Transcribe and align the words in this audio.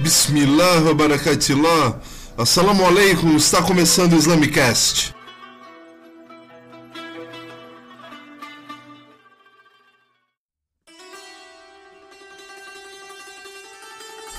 Bismillah 0.00 0.92
barakatillah. 0.92 2.00
Assalamu 2.36 2.84
alaikum, 2.84 3.36
está 3.36 3.62
começando 3.62 4.14
o 4.14 4.16
Islamicast. 4.16 5.14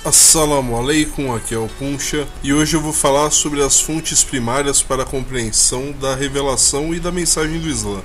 Assalamu 0.04 0.76
alaikum, 0.76 1.34
aqui 1.34 1.56
é 1.56 1.58
o 1.58 1.70
Puncha 1.80 2.28
e 2.44 2.54
hoje 2.54 2.76
eu 2.76 2.82
vou 2.82 2.92
falar 2.92 3.32
sobre 3.32 3.64
as 3.64 3.80
fontes 3.80 4.26
primárias 4.26 4.84
para 4.84 5.04
a 5.04 5.06
compreensão 5.06 5.94
da 5.94 6.14
revelação 6.16 6.94
e 6.94 7.00
da 7.00 7.14
mensagem 7.14 7.62
do 7.62 7.70
Islã. 7.70 8.02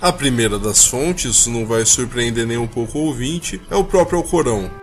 A 0.00 0.12
primeira 0.12 0.56
das 0.56 0.86
fontes, 0.86 1.48
não 1.48 1.66
vai 1.66 1.84
surpreender 1.84 2.46
nem 2.46 2.58
um 2.58 2.68
pouco 2.68 2.98
o 2.98 3.06
ouvinte, 3.06 3.60
é 3.68 3.74
o 3.74 3.84
próprio 3.84 4.18
Alcorão. 4.18 4.81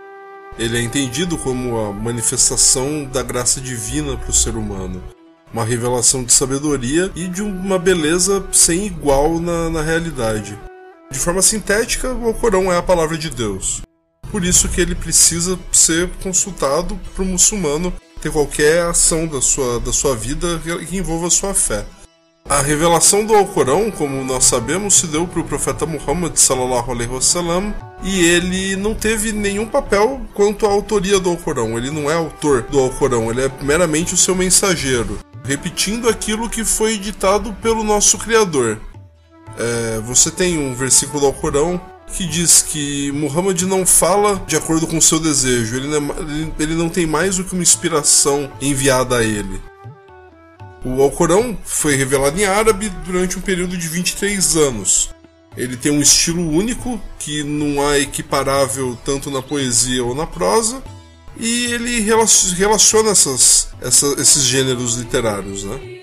Ele 0.58 0.78
é 0.78 0.82
entendido 0.82 1.38
como 1.38 1.78
a 1.78 1.92
manifestação 1.92 3.04
da 3.04 3.22
graça 3.22 3.60
divina 3.60 4.16
para 4.16 4.30
o 4.30 4.34
ser 4.34 4.56
humano, 4.56 5.02
uma 5.52 5.64
revelação 5.64 6.22
de 6.22 6.32
sabedoria 6.32 7.10
e 7.14 7.26
de 7.26 7.42
uma 7.42 7.78
beleza 7.78 8.44
sem 8.52 8.86
igual 8.86 9.40
na, 9.40 9.70
na 9.70 9.82
realidade. 9.82 10.58
De 11.10 11.18
forma 11.18 11.42
sintética, 11.42 12.12
o 12.12 12.26
Alcorão 12.26 12.72
é 12.72 12.76
a 12.76 12.82
palavra 12.82 13.16
de 13.16 13.30
Deus 13.30 13.82
por 14.30 14.44
isso 14.44 14.68
que 14.68 14.80
ele 14.80 14.94
precisa 14.94 15.58
ser 15.72 16.08
consultado 16.22 16.98
para 17.14 17.22
o 17.22 17.26
muçulmano 17.26 17.92
ter 18.22 18.30
qualquer 18.30 18.82
ação 18.82 19.26
da 19.26 19.40
sua, 19.40 19.80
da 19.80 19.92
sua 19.92 20.14
vida 20.14 20.60
que 20.88 20.96
envolva 20.96 21.26
a 21.26 21.30
sua 21.30 21.54
fé. 21.54 21.84
A 22.48 22.60
revelação 22.60 23.24
do 23.24 23.34
Alcorão, 23.34 23.90
como 23.90 24.24
nós 24.24 24.44
sabemos, 24.44 24.94
se 24.94 25.06
deu 25.06 25.26
para 25.26 25.40
o 25.40 25.44
profeta 25.44 25.86
Muhammad 25.86 26.36
sallallahu 26.36 26.90
alaihi 26.92 27.10
wasallam 27.10 27.74
e 28.02 28.24
ele 28.24 28.76
não 28.76 28.94
teve 28.94 29.32
nenhum 29.32 29.66
papel 29.66 30.20
quanto 30.34 30.66
à 30.66 30.70
autoria 30.70 31.18
do 31.18 31.30
Alcorão. 31.30 31.76
Ele 31.76 31.90
não 31.90 32.10
é 32.10 32.14
autor 32.14 32.62
do 32.62 32.78
Alcorão, 32.78 33.30
ele 33.30 33.42
é 33.42 33.50
meramente 33.62 34.14
o 34.14 34.16
seu 34.16 34.34
mensageiro, 34.34 35.18
repetindo 35.44 36.08
aquilo 36.08 36.48
que 36.48 36.64
foi 36.64 36.98
ditado 36.98 37.52
pelo 37.62 37.84
nosso 37.84 38.18
Criador. 38.18 38.80
É, 39.58 40.00
você 40.00 40.30
tem 40.30 40.58
um 40.58 40.74
versículo 40.74 41.20
do 41.20 41.26
Alcorão 41.26 41.80
que 42.12 42.26
diz 42.26 42.62
que 42.62 43.12
Muhammad 43.12 43.62
não 43.62 43.86
fala 43.86 44.42
de 44.46 44.56
acordo 44.56 44.86
com 44.86 45.00
seu 45.00 45.20
desejo, 45.20 45.76
ele 45.76 45.88
não, 45.88 46.10
é 46.10 46.62
ele 46.62 46.74
não 46.74 46.88
tem 46.88 47.06
mais 47.06 47.36
do 47.36 47.44
que 47.44 47.52
uma 47.52 47.62
inspiração 47.62 48.50
enviada 48.60 49.18
a 49.18 49.24
ele. 49.24 49.60
O 50.84 51.02
Alcorão 51.02 51.56
foi 51.62 51.94
revelado 51.94 52.40
em 52.40 52.44
árabe 52.44 52.88
durante 53.04 53.38
um 53.38 53.42
período 53.42 53.76
de 53.76 53.86
23 53.86 54.56
anos. 54.56 55.10
Ele 55.56 55.76
tem 55.76 55.90
um 55.90 56.00
estilo 56.00 56.48
único, 56.48 57.00
que 57.18 57.42
não 57.42 57.86
há 57.86 57.98
equiparável 57.98 58.96
tanto 59.04 59.30
na 59.30 59.42
poesia 59.42 60.04
ou 60.04 60.14
na 60.14 60.26
prosa, 60.26 60.82
e 61.36 61.66
ele 61.66 62.00
relaciona 62.00 63.10
essas, 63.10 63.68
esses 64.18 64.44
gêneros 64.44 64.96
literários. 64.96 65.64
Né? 65.64 66.00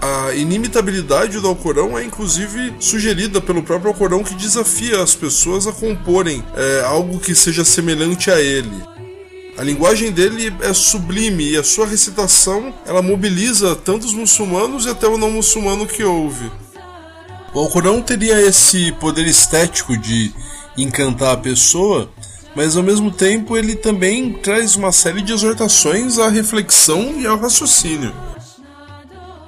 A 0.00 0.32
inimitabilidade 0.34 1.40
do 1.40 1.48
Alcorão 1.48 1.98
é 1.98 2.04
inclusive 2.04 2.72
sugerida 2.78 3.40
pelo 3.40 3.62
próprio 3.62 3.90
Alcorão 3.90 4.22
que 4.22 4.34
desafia 4.34 5.02
as 5.02 5.14
pessoas 5.14 5.66
a 5.66 5.72
comporem 5.72 6.44
é, 6.56 6.84
algo 6.84 7.18
que 7.18 7.34
seja 7.34 7.64
semelhante 7.64 8.30
a 8.30 8.40
ele. 8.40 8.82
A 9.58 9.62
linguagem 9.64 10.12
dele 10.12 10.54
é 10.60 10.72
sublime 10.72 11.50
e 11.50 11.56
a 11.56 11.64
sua 11.64 11.84
recitação 11.84 12.72
ela 12.86 13.02
mobiliza 13.02 13.74
tanto 13.74 14.06
os 14.06 14.14
muçulmanos 14.14 14.86
e 14.86 14.88
até 14.88 15.08
o 15.08 15.18
não 15.18 15.32
muçulmano 15.32 15.84
que 15.84 16.04
ouve. 16.04 16.48
O 17.58 17.62
Alcorão 17.62 18.00
teria 18.00 18.40
esse 18.40 18.92
poder 19.00 19.26
estético 19.26 19.96
de 19.96 20.32
encantar 20.76 21.34
a 21.34 21.36
pessoa, 21.36 22.08
mas 22.54 22.76
ao 22.76 22.84
mesmo 22.84 23.10
tempo 23.10 23.56
ele 23.56 23.74
também 23.74 24.32
traz 24.34 24.76
uma 24.76 24.92
série 24.92 25.22
de 25.22 25.32
exortações 25.32 26.20
à 26.20 26.28
reflexão 26.28 27.16
e 27.18 27.26
ao 27.26 27.36
raciocínio. 27.36 28.14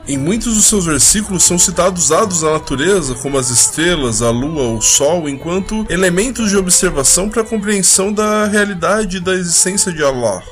Em 0.09 0.19
muitos 0.19 0.57
dos 0.57 0.65
seus 0.65 0.87
versículos 0.87 1.45
são 1.45 1.57
citados 1.57 2.09
dados 2.09 2.41
da 2.41 2.51
natureza, 2.51 3.15
como 3.15 3.39
as 3.39 3.49
estrelas, 3.49 4.23
a 4.23 4.31
lua, 4.31 4.77
o 4.77 4.83
sol, 4.83 5.29
enquanto 5.29 5.87
elementos 5.89 6.51
de 6.51 6.57
observação 6.57 7.29
para 7.29 7.43
a 7.43 7.47
compreensão 7.47 8.13
da 8.13 8.45
realidade 8.47 9.19
e 9.19 9.21
da 9.21 9.35
existência 9.35 9.93
de 9.93 10.03
Allah. 10.03 10.43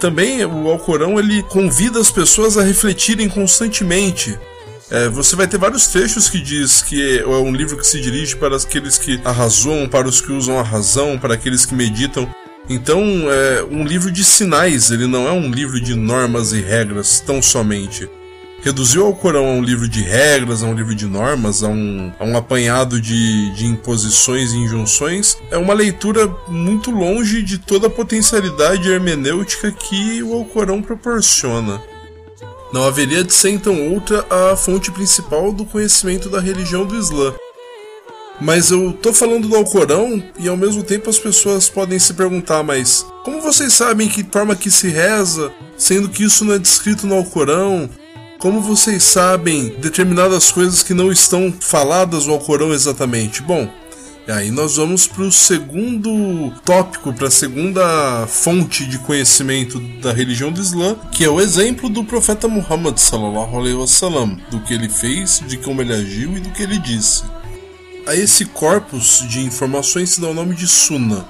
Também 0.00 0.42
o 0.46 0.70
Alcorão 0.70 1.18
ele 1.18 1.42
convida 1.42 2.00
as 2.00 2.10
pessoas 2.10 2.56
a 2.56 2.62
refletirem 2.62 3.28
constantemente. 3.28 4.38
É, 4.90 5.08
você 5.08 5.36
vai 5.36 5.46
ter 5.46 5.56
vários 5.56 5.86
trechos 5.86 6.28
que 6.28 6.40
diz 6.40 6.82
que 6.82 7.20
é 7.20 7.26
um 7.26 7.52
livro 7.52 7.76
que 7.76 7.86
se 7.86 8.00
dirige 8.00 8.34
para 8.36 8.56
aqueles 8.56 8.98
que 8.98 9.20
arrazoam, 9.24 9.88
para 9.88 10.08
os 10.08 10.20
que 10.20 10.32
usam 10.32 10.58
a 10.58 10.62
razão, 10.62 11.18
para 11.18 11.34
aqueles 11.34 11.64
que 11.64 11.74
meditam. 11.74 12.28
Então, 12.68 13.02
é 13.30 13.62
um 13.64 13.84
livro 13.84 14.10
de 14.10 14.24
sinais, 14.24 14.90
ele 14.90 15.06
não 15.06 15.26
é 15.26 15.32
um 15.32 15.50
livro 15.50 15.80
de 15.80 15.94
normas 15.94 16.52
e 16.52 16.60
regras 16.60 17.20
tão 17.20 17.40
somente 17.40 18.08
reduziu 18.62 19.06
ao 19.06 19.14
Corão 19.14 19.46
a 19.46 19.52
um 19.52 19.62
livro 19.62 19.88
de 19.88 20.02
regras, 20.02 20.62
a 20.62 20.66
um 20.66 20.74
livro 20.74 20.94
de 20.94 21.06
normas, 21.06 21.62
a 21.62 21.68
um, 21.68 22.12
a 22.18 22.24
um 22.24 22.36
apanhado 22.36 23.00
de, 23.00 23.50
de 23.54 23.66
imposições 23.66 24.52
e 24.52 24.58
injunções, 24.58 25.36
é 25.50 25.56
uma 25.56 25.74
leitura 25.74 26.28
muito 26.48 26.90
longe 26.90 27.42
de 27.42 27.58
toda 27.58 27.86
a 27.86 27.90
potencialidade 27.90 28.90
hermenêutica 28.90 29.72
que 29.72 30.22
o 30.22 30.34
Alcorão 30.34 30.82
proporciona. 30.82 31.80
Não 32.72 32.84
haveria 32.84 33.24
de 33.24 33.32
ser 33.32 33.50
então 33.50 33.92
outra 33.92 34.24
a 34.30 34.56
fonte 34.56 34.90
principal 34.92 35.52
do 35.52 35.64
conhecimento 35.64 36.28
da 36.28 36.40
religião 36.40 36.84
do 36.86 36.96
Islã. 36.96 37.34
Mas 38.40 38.70
eu 38.70 38.92
tô 38.92 39.12
falando 39.12 39.48
do 39.48 39.56
Alcorão 39.56 40.22
e 40.38 40.48
ao 40.48 40.56
mesmo 40.56 40.82
tempo 40.82 41.10
as 41.10 41.18
pessoas 41.18 41.68
podem 41.68 41.98
se 41.98 42.14
perguntar, 42.14 42.62
mas 42.62 43.04
como 43.22 43.40
vocês 43.42 43.72
sabem 43.72 44.08
que 44.08 44.24
forma 44.24 44.56
que 44.56 44.70
se 44.70 44.88
reza, 44.88 45.52
sendo 45.76 46.08
que 46.08 46.24
isso 46.24 46.44
não 46.44 46.54
é 46.54 46.58
descrito 46.58 47.06
no 47.06 47.16
Alcorão? 47.16 47.90
Como 48.38 48.62
vocês 48.62 49.02
sabem 49.02 49.74
determinadas 49.78 50.50
coisas 50.50 50.82
que 50.82 50.94
não 50.94 51.12
estão 51.12 51.52
faladas 51.60 52.26
no 52.26 52.32
Alcorão 52.32 52.72
exatamente? 52.72 53.42
Bom, 53.42 53.68
aí 54.30 54.50
nós 54.50 54.76
vamos 54.76 55.06
para 55.06 55.22
o 55.22 55.32
segundo 55.32 56.52
tópico, 56.64 57.12
para 57.12 57.28
a 57.28 57.30
segunda 57.30 58.26
fonte 58.26 58.84
de 58.84 58.98
conhecimento 58.98 59.80
da 60.00 60.12
religião 60.12 60.52
do 60.52 60.60
Islã, 60.60 60.94
que 61.10 61.24
é 61.24 61.28
o 61.28 61.40
exemplo 61.40 61.88
do 61.88 62.04
profeta 62.04 62.46
Muhammad 62.46 62.98
sallallahu 62.98 63.58
alaihi 63.58 63.74
wasallam, 63.74 64.38
do 64.50 64.60
que 64.60 64.74
ele 64.74 64.88
fez, 64.88 65.42
de 65.46 65.56
como 65.56 65.82
ele 65.82 65.92
agiu 65.92 66.36
e 66.36 66.40
do 66.40 66.50
que 66.50 66.62
ele 66.62 66.78
disse. 66.78 67.24
A 68.06 68.14
esse 68.14 68.44
corpus 68.44 69.24
de 69.28 69.40
informações 69.40 70.10
se 70.10 70.20
dá 70.20 70.28
o 70.28 70.34
nome 70.34 70.54
de 70.54 70.66
Sunnah. 70.66 71.24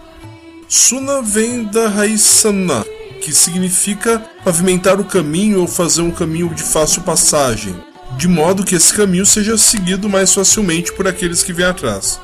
Sunnah 0.68 1.20
vem 1.20 1.64
da 1.64 1.88
raiz 1.88 2.22
Sanna, 2.22 2.84
que 3.20 3.32
significa 3.32 4.18
pavimentar 4.44 5.00
o 5.00 5.04
caminho 5.04 5.60
ou 5.60 5.66
fazer 5.66 6.02
um 6.02 6.10
caminho 6.10 6.54
de 6.54 6.62
fácil 6.62 7.02
passagem, 7.02 7.74
de 8.16 8.28
modo 8.28 8.64
que 8.64 8.74
esse 8.74 8.92
caminho 8.92 9.26
seja 9.26 9.56
seguido 9.58 10.08
mais 10.08 10.32
facilmente 10.32 10.92
por 10.92 11.06
aqueles 11.06 11.42
que 11.42 11.52
vêm 11.52 11.66
atrás. 11.66 12.20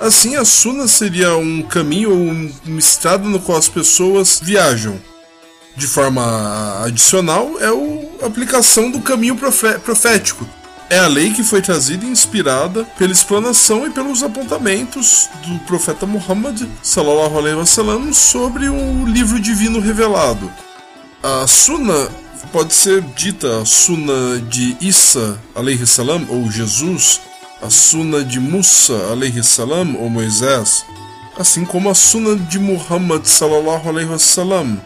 Assim, 0.00 0.36
a 0.36 0.44
Suna 0.44 0.86
seria 0.86 1.36
um 1.36 1.60
caminho 1.62 2.10
ou 2.10 2.50
uma 2.66 2.78
estrada 2.78 3.28
no 3.28 3.40
qual 3.40 3.58
as 3.58 3.68
pessoas 3.68 4.40
viajam. 4.40 5.00
De 5.76 5.86
forma 5.86 6.82
adicional, 6.84 7.52
é 7.60 7.66
a 7.66 8.26
aplicação 8.26 8.90
do 8.90 9.00
caminho 9.00 9.36
profético, 9.36 10.46
é 10.90 10.98
a 10.98 11.06
lei 11.06 11.32
que 11.32 11.44
foi 11.44 11.60
trazida 11.60 12.04
e 12.04 12.08
inspirada 12.08 12.84
pela 12.96 13.12
explanação 13.12 13.86
e 13.86 13.90
pelos 13.90 14.22
apontamentos 14.22 15.28
do 15.46 15.58
profeta 15.60 16.06
Muhammad 16.06 16.66
sallallahu 16.82 17.38
alaihi 17.38 17.56
wasallam 17.56 18.12
sobre 18.12 18.68
o 18.68 19.04
livro 19.04 19.38
divino 19.38 19.80
revelado. 19.80 20.50
A 21.22 21.46
Sunna 21.46 22.08
pode 22.52 22.72
ser 22.72 23.02
dita 23.14 23.60
a 23.60 23.64
Sunna 23.64 24.40
de 24.48 24.76
Isa 24.80 25.38
alaihi 25.54 25.86
salam 25.86 26.24
ou 26.28 26.50
Jesus, 26.50 27.20
a 27.60 27.70
Sunna 27.70 28.24
de 28.24 28.38
Musa 28.38 29.10
alaihi 29.10 29.42
salam 29.42 29.96
ou 29.96 30.08
Moisés, 30.08 30.84
assim 31.36 31.64
como 31.64 31.90
a 31.90 31.94
Sunna 31.94 32.36
de 32.36 32.58
Muhammad 32.58 33.24
sallallahu 33.24 33.88
alaihi 33.88 34.08
wasallam. 34.08 34.80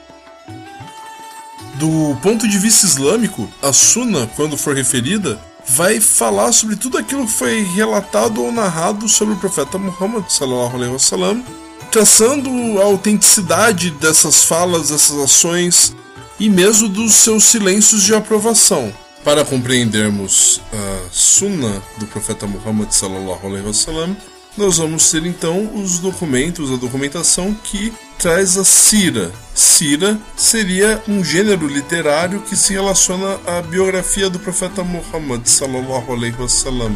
Do 1.75 2.17
ponto 2.23 2.49
de 2.49 2.59
vista 2.59 2.87
islâmico, 2.87 3.49
a 3.63 3.73
Sunna, 3.73 4.27
quando 4.37 4.57
for 4.57 4.75
referida, 4.75 5.39
vai 5.69 6.01
falar 6.01 6.53
sobre 6.53 6.77
tudo 6.77 6.99
aquilo 6.99 7.27
que 7.27 7.33
foi 7.33 7.63
relatado 7.75 8.43
ou 8.43 8.53
narrado 8.53 9.09
sobre 9.09 9.35
o 9.35 9.39
profeta 9.39 9.79
Muhammad 9.79 10.25
sallallahu 10.29 10.77
alaihi 10.77 10.93
wasallam, 10.93 11.45
traçando 11.91 12.51
a 12.81 12.85
autenticidade 12.85 13.91
dessas 13.91 14.45
falas, 14.45 14.89
dessas 14.89 15.19
ações 15.19 15.95
e 16.41 16.49
mesmo 16.49 16.89
dos 16.89 17.13
seus 17.13 17.45
silêncios 17.45 18.03
de 18.03 18.15
aprovação. 18.15 18.93
Para 19.25 19.45
compreendermos 19.45 20.61
a 20.73 21.09
Sunnah 21.13 21.81
do 21.99 22.07
profeta 22.09 22.45
Muhammad 22.45 22.91
sallallahu 22.91 23.47
alaihi 23.47 23.67
wasallam, 23.67 24.17
nós 24.59 24.79
vamos 24.79 25.09
ter 25.11 25.25
então 25.25 25.81
os 25.81 26.01
documentos, 26.01 26.73
a 26.73 26.77
documentação 26.77 27.55
que 27.55 27.93
traz 28.19 28.59
a 28.59 28.65
Sira. 28.65 29.31
Sira 29.55 30.19
seria 30.37 31.01
um 31.07 31.23
gênero 31.23 31.69
literário 31.69 32.43
que 32.43 32.57
se 32.57 32.73
relaciona 32.73 33.39
à 33.47 33.63
biografia 33.63 34.29
do 34.29 34.41
profeta 34.41 34.83
Muhammad 34.83 35.47
sallallahu 35.47 36.13
alaihi 36.13 36.37
wasallam. 36.41 36.93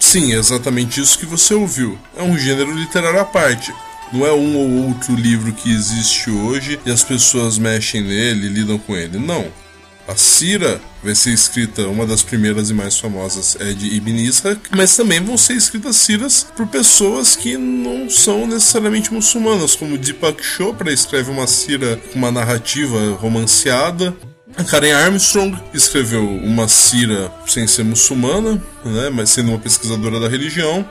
Sim, 0.00 0.32
é 0.32 0.38
exatamente 0.38 1.02
isso 1.02 1.18
que 1.18 1.26
você 1.26 1.52
ouviu. 1.52 1.98
É 2.16 2.22
um 2.22 2.38
gênero 2.38 2.72
literário 2.72 3.20
à 3.20 3.24
parte. 3.26 3.74
Não 4.10 4.24
é 4.24 4.32
um 4.32 4.56
ou 4.56 4.86
outro 4.88 5.14
livro 5.14 5.52
que 5.52 5.70
existe 5.70 6.30
hoje 6.30 6.80
e 6.86 6.90
as 6.90 7.04
pessoas 7.04 7.58
mexem 7.58 8.02
nele, 8.02 8.48
lidam 8.48 8.78
com 8.78 8.96
ele. 8.96 9.18
Não. 9.18 9.52
A 10.08 10.14
Sira 10.14 10.80
vai 11.02 11.16
ser 11.16 11.30
escrita, 11.30 11.88
uma 11.88 12.06
das 12.06 12.22
primeiras 12.22 12.70
e 12.70 12.74
mais 12.74 12.96
famosas 12.96 13.56
é 13.58 13.72
de 13.72 13.88
Ibn 13.96 14.16
Ishaq, 14.28 14.60
mas 14.76 14.96
também 14.96 15.20
vão 15.20 15.36
ser 15.36 15.54
escritas 15.54 15.96
Siras 15.96 16.46
por 16.56 16.68
pessoas 16.68 17.34
que 17.34 17.56
não 17.56 18.08
são 18.08 18.46
necessariamente 18.46 19.12
muçulmanas, 19.12 19.74
como 19.74 19.98
Deepak 19.98 20.44
Chopra 20.44 20.92
escreve 20.92 21.30
uma 21.30 21.48
Sira 21.48 21.96
com 21.96 22.20
uma 22.20 22.30
narrativa 22.30 23.16
romanceada. 23.16 24.16
A 24.56 24.62
Karen 24.62 24.92
Armstrong 24.92 25.58
escreveu 25.74 26.24
uma 26.24 26.68
Sira 26.68 27.32
sem 27.44 27.66
ser 27.66 27.84
muçulmana, 27.84 28.62
né, 28.84 29.10
mas 29.10 29.30
sendo 29.30 29.50
uma 29.50 29.58
pesquisadora 29.58 30.20
da 30.20 30.28
religião. 30.28 30.88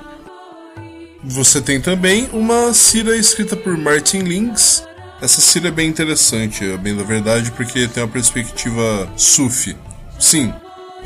Você 1.23 1.61
tem 1.61 1.79
também 1.79 2.29
uma 2.33 2.73
Sira 2.73 3.15
escrita 3.15 3.55
por 3.55 3.77
Martin 3.77 4.19
Links, 4.19 4.83
essa 5.21 5.41
Síria 5.41 5.69
é 5.69 5.71
bem 5.71 5.89
interessante, 5.89 6.65
bem 6.77 6.95
da 6.95 7.03
verdade, 7.03 7.51
porque 7.51 7.87
tem 7.87 8.03
uma 8.03 8.09
perspectiva 8.09 9.09
sufi. 9.15 9.75
Sim, 10.19 10.53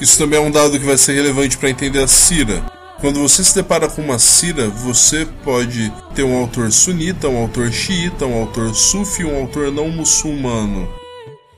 isso 0.01 0.17
também 0.17 0.39
é 0.39 0.41
um 0.41 0.51
dado 0.51 0.79
que 0.79 0.85
vai 0.85 0.97
ser 0.97 1.13
relevante 1.13 1.57
para 1.57 1.69
entender 1.69 1.99
a 1.99 2.07
Sira. 2.07 2.63
Quando 3.01 3.19
você 3.19 3.43
se 3.43 3.55
depara 3.55 3.87
com 3.87 4.01
uma 4.01 4.19
Sira, 4.19 4.67
você 4.67 5.25
pode 5.43 5.91
ter 6.15 6.23
um 6.23 6.37
autor 6.37 6.71
sunita, 6.71 7.29
um 7.29 7.37
autor 7.37 7.71
xiita, 7.71 8.25
um 8.25 8.41
autor 8.41 8.73
sufi, 8.73 9.23
um 9.23 9.39
autor 9.39 9.71
não 9.71 9.89
muçulmano. 9.89 10.89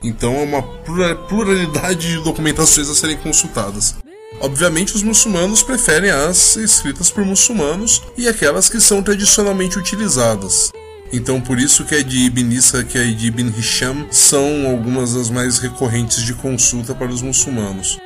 Então 0.02 0.34
é 0.34 0.42
uma 0.42 0.62
pluralidade 0.62 2.08
de 2.08 2.22
documentações 2.22 2.88
a 2.88 2.94
serem 2.94 3.16
consultadas. 3.16 3.94
Obviamente, 4.40 4.96
os 4.96 5.02
muçulmanos 5.02 5.62
preferem 5.62 6.10
as 6.10 6.56
escritas 6.56 7.10
por 7.10 7.24
muçulmanos 7.24 8.02
e 8.16 8.28
aquelas 8.28 8.68
que 8.68 8.80
são 8.80 9.02
tradicionalmente 9.02 9.78
utilizadas. 9.78 10.72
Então, 11.12 11.40
por 11.40 11.58
isso 11.58 11.84
que 11.84 11.94
a 11.94 12.02
de 12.02 12.24
Ibn 12.26 12.54
Ishaq 12.54 12.96
e 12.96 13.00
a 13.00 13.14
de 13.14 13.26
Ibn 13.26 13.52
Hisham 13.58 14.06
são 14.10 14.66
algumas 14.66 15.12
das 15.14 15.28
mais 15.28 15.58
recorrentes 15.58 16.22
de 16.24 16.32
consulta 16.32 16.94
para 16.94 17.12
os 17.12 17.20
muçulmanos. 17.20 17.98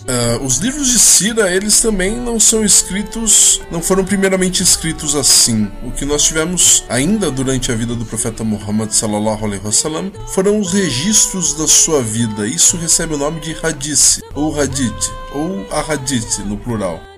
Uh, 0.00 0.42
os 0.44 0.56
livros 0.56 0.88
de 0.88 0.98
Sira, 0.98 1.54
eles 1.54 1.80
também 1.80 2.16
não 2.16 2.40
são 2.40 2.64
escritos, 2.64 3.60
não 3.70 3.82
foram 3.82 4.04
primeiramente 4.04 4.62
escritos 4.62 5.14
assim. 5.14 5.70
O 5.82 5.90
que 5.90 6.06
nós 6.06 6.22
tivemos 6.22 6.84
ainda 6.88 7.30
durante 7.30 7.70
a 7.70 7.74
vida 7.74 7.94
do 7.94 8.06
profeta 8.06 8.42
Muhammad 8.42 8.90
sallallahu 8.90 9.44
alaihi 9.44 9.62
wasallam 9.64 10.10
foram 10.28 10.58
os 10.58 10.72
registros 10.72 11.54
da 11.54 11.68
sua 11.68 12.02
vida. 12.02 12.46
Isso 12.46 12.78
recebe 12.78 13.14
o 13.14 13.18
nome 13.18 13.40
de 13.40 13.54
hadith, 13.62 14.22
ou 14.34 14.58
hadith, 14.58 15.10
ou 15.34 15.66
ahadith 15.70 16.38
no 16.46 16.56
plural. 16.56 17.09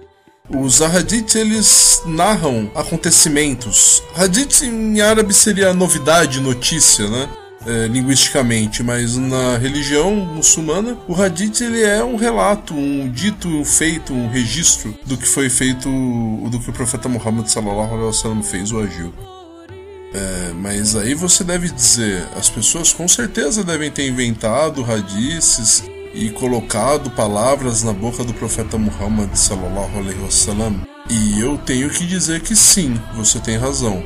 Os 0.54 0.82
Hadith 0.82 1.34
eles 1.34 2.02
narram 2.04 2.70
acontecimentos. 2.74 4.02
Hadith 4.14 4.62
em 4.62 5.00
árabe 5.00 5.32
seria 5.32 5.72
novidade, 5.72 6.40
notícia, 6.40 7.08
né? 7.08 7.28
É, 7.64 7.86
linguisticamente, 7.86 8.82
mas 8.82 9.16
na 9.16 9.56
religião 9.56 10.12
muçulmana, 10.16 10.98
o 11.06 11.14
Hadith 11.14 11.60
ele 11.60 11.80
é 11.80 12.02
um 12.02 12.16
relato, 12.16 12.74
um 12.74 13.08
dito, 13.08 13.46
um 13.46 13.64
feito, 13.64 14.12
um 14.12 14.28
registro 14.28 14.92
do 15.06 15.16
que 15.16 15.28
foi 15.28 15.48
feito, 15.48 15.88
do 16.50 16.58
que 16.58 16.70
o 16.70 16.72
profeta 16.72 17.08
Muhammad 17.08 17.46
sallallahu 17.46 17.94
alaihi 17.94 18.06
wasallam 18.06 18.42
fez 18.42 18.72
ou 18.72 18.82
agiu. 18.82 19.14
É, 20.12 20.52
mas 20.54 20.96
aí 20.96 21.14
você 21.14 21.44
deve 21.44 21.70
dizer, 21.70 22.26
as 22.36 22.50
pessoas 22.50 22.92
com 22.92 23.06
certeza 23.06 23.62
devem 23.62 23.92
ter 23.92 24.08
inventado 24.08 24.84
hadiths 24.84 25.84
e 26.14 26.30
colocado 26.30 27.10
palavras 27.10 27.82
na 27.82 27.92
boca 27.92 28.24
do 28.24 28.34
profeta 28.34 28.76
Muhammad 28.76 29.34
sallallahu 29.34 29.98
alaihi 29.98 30.20
wasallam. 30.20 30.82
E 31.08 31.40
eu 31.40 31.58
tenho 31.58 31.90
que 31.90 32.06
dizer 32.06 32.40
que 32.40 32.54
sim, 32.54 32.98
você 33.14 33.38
tem 33.40 33.56
razão. 33.56 34.02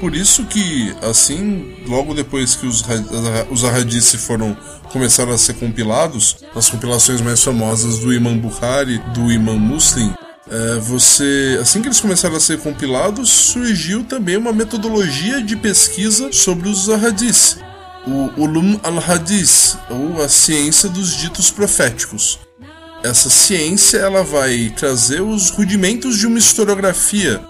Por 0.00 0.16
isso 0.16 0.44
que, 0.46 0.92
assim, 1.00 1.76
logo 1.86 2.12
depois 2.12 2.56
que 2.56 2.66
os, 2.66 2.82
os 3.50 3.64
ahadiths 3.64 4.24
foram 4.24 4.56
começaram 4.90 5.32
a 5.32 5.38
ser 5.38 5.54
compilados, 5.54 6.36
as 6.54 6.68
compilações 6.68 7.20
mais 7.20 7.42
famosas 7.42 8.00
do 8.00 8.12
Imam 8.12 8.36
Bukhari, 8.36 8.98
do 9.14 9.32
Imam 9.32 9.58
Muslim, 9.58 10.12
é, 10.50 10.78
você, 10.80 11.58
assim 11.62 11.80
que 11.80 11.88
eles 11.88 12.00
começaram 12.00 12.36
a 12.36 12.40
ser 12.40 12.58
compilados, 12.58 13.30
surgiu 13.30 14.04
também 14.04 14.36
uma 14.36 14.52
metodologia 14.52 15.40
de 15.40 15.56
pesquisa 15.56 16.30
sobre 16.32 16.68
os 16.68 16.90
ahadiths 16.90 17.58
o 18.06 18.40
Ulum 18.40 18.78
al-Hadith, 18.82 19.78
ou 19.90 20.22
a 20.22 20.28
ciência 20.28 20.88
dos 20.88 21.16
ditos 21.16 21.50
proféticos. 21.50 22.38
Essa 23.02 23.28
ciência 23.28 23.98
ela 23.98 24.22
vai 24.22 24.72
trazer 24.76 25.20
os 25.20 25.50
rudimentos 25.50 26.18
de 26.18 26.26
uma 26.26 26.38
historiografia. 26.38 27.40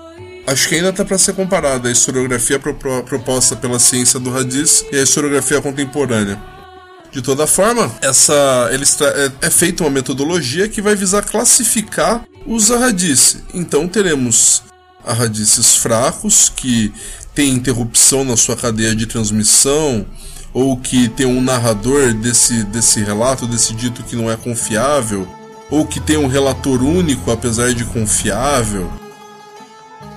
Acho 0.46 0.68
que 0.68 0.74
ainda 0.74 0.88
está 0.88 1.04
para 1.04 1.18
ser 1.18 1.34
comparada 1.34 1.88
a 1.88 1.92
historiografia 1.92 2.58
proposta 2.58 3.54
pela 3.54 3.78
ciência 3.78 4.18
do 4.18 4.36
Hadith 4.36 4.86
e 4.90 4.96
a 4.96 5.02
historiografia 5.02 5.60
contemporânea. 5.60 6.40
De 7.12 7.20
toda 7.20 7.46
forma, 7.46 7.92
essa 8.00 8.70
é, 8.72 9.46
é 9.46 9.50
feita 9.50 9.84
uma 9.84 9.90
metodologia 9.90 10.68
que 10.68 10.80
vai 10.80 10.96
visar 10.96 11.22
classificar 11.22 12.24
os 12.46 12.70
ahadis. 12.70 13.36
Então 13.52 13.86
teremos 13.86 14.62
ahadices 15.04 15.76
fracos 15.76 16.48
que 16.48 16.92
têm 17.34 17.52
interrupção 17.52 18.24
na 18.24 18.36
sua 18.36 18.56
cadeia 18.56 18.96
de 18.96 19.06
transmissão, 19.06 20.06
ou 20.52 20.76
que 20.76 21.08
tem 21.08 21.26
um 21.26 21.40
narrador 21.40 22.12
desse, 22.14 22.62
desse 22.64 23.00
relato, 23.02 23.46
desse 23.46 23.74
dito 23.74 24.02
que 24.02 24.16
não 24.16 24.30
é 24.30 24.36
confiável, 24.36 25.26
ou 25.70 25.86
que 25.86 26.00
tem 26.00 26.16
um 26.16 26.26
relator 26.26 26.82
único 26.82 27.30
apesar 27.30 27.72
de 27.72 27.84
confiável. 27.84 28.90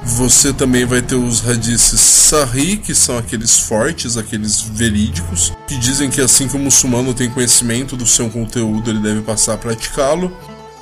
Você 0.04 0.54
também 0.54 0.86
vai 0.86 1.02
ter 1.02 1.16
os 1.16 1.40
radices 1.40 2.00
sahih, 2.00 2.78
que 2.78 2.94
são 2.94 3.18
aqueles 3.18 3.58
fortes, 3.58 4.18
aqueles 4.18 4.62
verídicos, 4.62 5.52
que 5.68 5.76
dizem 5.78 6.12
que 6.12 6.22
assim 6.22 6.48
que 6.48 6.56
o 6.56 6.60
muçulmano 6.60 7.14
tem 7.14 7.30
conhecimento 7.30 7.98
do 7.98 8.06
seu 8.06 8.30
conteúdo, 8.30 8.92
ele 8.92 9.00
deve 9.00 9.22
passar 9.22 9.54
a 9.54 9.58
praticá-lo. 9.58 10.32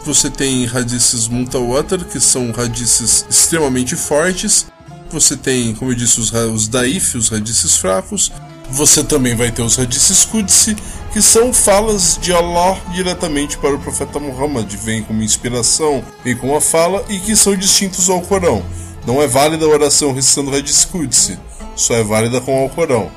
Você 0.03 0.29
tem 0.29 0.65
radices 0.65 1.29
mutawatir, 1.29 2.03
que 2.03 2.19
são 2.19 2.51
radices 2.51 3.25
extremamente 3.29 3.95
fortes. 3.95 4.65
Você 5.09 5.37
tem, 5.37 5.73
como 5.73 5.91
eu 5.91 5.95
disse, 5.95 6.19
os, 6.19 6.33
os 6.33 6.67
daif, 6.67 7.17
os 7.17 7.29
radices 7.29 7.77
fracos. 7.77 8.29
Você 8.69 9.03
também 9.03 9.35
vai 9.35 9.51
ter 9.51 9.61
os 9.61 9.77
hadiths 9.77 10.25
Qudsi, 10.25 10.75
que 11.11 11.21
são 11.21 11.53
falas 11.53 12.17
de 12.19 12.33
Allah 12.33 12.75
diretamente 12.91 13.57
para 13.57 13.75
o 13.75 13.79
profeta 13.79 14.19
Muhammad, 14.19 14.73
vem 14.75 15.03
como 15.03 15.21
inspiração, 15.21 16.03
vem 16.23 16.35
como 16.35 16.53
uma 16.53 16.61
fala 16.61 17.05
e 17.07 17.19
que 17.19 17.35
são 17.35 17.55
distintos 17.55 18.09
ao 18.09 18.21
Corão. 18.21 18.63
Não 19.05 19.21
é 19.21 19.27
válida 19.27 19.65
a 19.65 19.69
oração 19.69 20.13
recitando 20.13 20.49
o 20.49 20.55
hadith 20.55 20.87
Qudsi, 20.91 21.37
só 21.75 21.93
é 21.93 22.03
válida 22.03 22.41
com 22.41 22.59
o 22.59 22.63
Alcorão. 22.63 23.11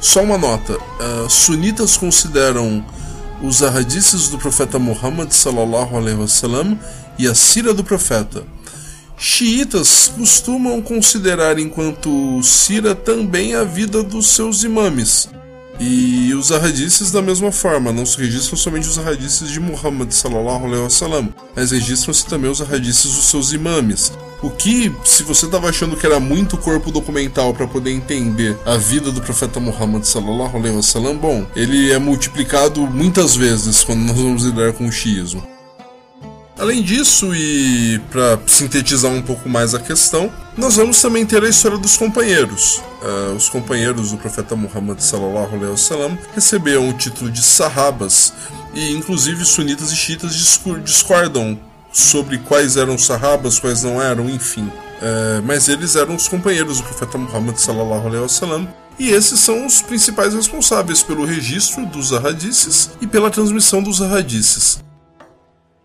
Só 0.00 0.22
uma 0.22 0.38
nota: 0.38 0.76
uh, 0.76 1.28
sunitas 1.28 1.96
consideram 1.96 2.84
os 3.42 3.62
hadiths 3.62 4.28
do 4.28 4.38
profeta 4.38 4.78
Muhammad 4.78 5.30
sallallahu 5.30 5.96
alaihi 5.96 6.18
wasallam 6.18 6.78
e 7.18 7.28
a 7.28 7.34
sira 7.34 7.72
do 7.72 7.84
profeta 7.84 8.44
Xiitas 9.18 10.12
costumam 10.16 10.80
considerar 10.80 11.58
enquanto 11.58 12.40
Sira 12.42 12.94
também 12.94 13.52
a 13.52 13.64
vida 13.64 14.00
dos 14.00 14.28
seus 14.28 14.62
imames. 14.62 15.28
E 15.80 16.32
os 16.34 16.52
ahadices 16.52 17.10
da 17.10 17.20
mesma 17.20 17.50
forma, 17.50 17.92
não 17.92 18.06
se 18.06 18.16
registram 18.16 18.56
somente 18.56 18.88
os 18.88 18.98
ahadices 18.98 19.50
de 19.50 19.58
Muhammad 19.58 20.10
sallallahu 20.12 20.66
alaihi 20.66 20.82
wasallam, 20.82 21.34
mas 21.54 21.72
registram-se 21.72 22.26
também 22.26 22.50
os 22.50 22.60
ahadices 22.60 23.12
dos 23.14 23.26
seus 23.26 23.52
imames. 23.52 24.12
O 24.40 24.50
que, 24.50 24.94
se 25.04 25.24
você 25.24 25.46
estava 25.46 25.68
achando 25.68 25.96
que 25.96 26.06
era 26.06 26.20
muito 26.20 26.56
corpo 26.56 26.92
documental 26.92 27.52
para 27.52 27.66
poder 27.66 27.90
entender 27.90 28.56
a 28.64 28.76
vida 28.76 29.10
do 29.10 29.20
profeta 29.20 29.58
Muhammad 29.58 30.04
sallallahu 30.04 30.56
alaihi 30.56 30.76
wasallam, 30.76 31.16
bom, 31.16 31.44
ele 31.56 31.90
é 31.90 31.98
multiplicado 31.98 32.82
muitas 32.82 33.34
vezes 33.34 33.82
quando 33.82 34.00
nós 34.00 34.16
vamos 34.16 34.44
lidar 34.44 34.72
com 34.72 34.86
o 34.86 34.92
xiismo. 34.92 35.57
Além 36.58 36.82
disso, 36.82 37.32
e 37.36 38.00
para 38.10 38.36
sintetizar 38.46 39.12
um 39.12 39.22
pouco 39.22 39.48
mais 39.48 39.76
a 39.76 39.78
questão, 39.78 40.28
nós 40.56 40.74
vamos 40.74 41.00
também 41.00 41.24
ter 41.24 41.42
a 41.44 41.48
história 41.48 41.78
dos 41.78 41.96
companheiros. 41.96 42.82
Uh, 43.00 43.36
os 43.36 43.48
companheiros 43.48 44.10
do 44.10 44.16
profeta 44.16 44.56
Muhammad 44.56 44.98
sallallahu 44.98 45.54
alaihi 45.54 45.70
wasallam 45.70 46.18
receberam 46.34 46.88
o 46.88 46.92
título 46.92 47.30
de 47.30 47.40
sahabas 47.42 48.32
e 48.74 48.92
inclusive 48.92 49.44
sunitas 49.44 49.92
e 49.92 49.96
chiitas 49.96 50.34
discordam 50.84 51.56
sobre 51.92 52.38
quais 52.38 52.76
eram 52.76 52.98
sahabas, 52.98 53.60
quais 53.60 53.84
não 53.84 54.02
eram, 54.02 54.28
enfim. 54.28 54.64
Uh, 54.64 55.40
mas 55.44 55.68
eles 55.68 55.94
eram 55.94 56.16
os 56.16 56.26
companheiros 56.26 56.78
do 56.78 56.82
profeta 56.82 57.16
Muhammad 57.16 57.56
sallallahu 57.56 58.08
alaihi 58.08 58.22
wasallam 58.22 58.68
e 58.98 59.10
esses 59.10 59.38
são 59.38 59.64
os 59.64 59.80
principais 59.80 60.34
responsáveis 60.34 61.04
pelo 61.04 61.24
registro 61.24 61.86
dos 61.86 62.12
ahadices 62.12 62.90
e 63.00 63.06
pela 63.06 63.30
transmissão 63.30 63.80
dos 63.80 64.02
ahadices. 64.02 64.80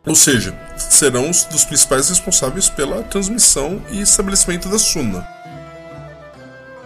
Ou 0.05 0.15
seja, 0.15 0.53
serão 0.77 1.29
os 1.29 1.45
dos 1.45 1.63
principais 1.63 2.09
responsáveis 2.09 2.69
pela 2.69 3.03
transmissão 3.03 3.81
e 3.89 4.01
estabelecimento 4.01 4.67
da 4.67 4.77
Sunna. 4.77 5.25